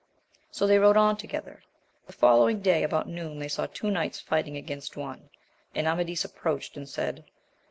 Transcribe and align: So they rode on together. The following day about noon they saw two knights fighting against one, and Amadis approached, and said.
So 0.49 0.65
they 0.65 0.79
rode 0.79 0.97
on 0.97 1.15
together. 1.17 1.61
The 2.07 2.13
following 2.13 2.59
day 2.59 2.81
about 2.81 3.07
noon 3.07 3.37
they 3.37 3.47
saw 3.47 3.67
two 3.67 3.91
knights 3.91 4.19
fighting 4.19 4.57
against 4.57 4.97
one, 4.97 5.29
and 5.75 5.85
Amadis 5.85 6.25
approached, 6.25 6.75
and 6.75 6.89
said. 6.89 7.23